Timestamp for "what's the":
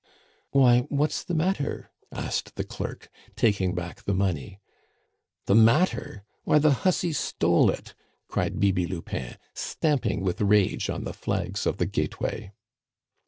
0.89-1.35